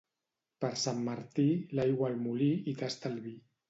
Per 0.65 0.71
Sant 0.85 1.03
Martí, 1.11 1.47
l'aigua 1.81 2.11
al 2.13 2.19
molí 2.27 2.53
i 2.75 2.79
tasta 2.85 3.15
el 3.17 3.27
vi. 3.31 3.41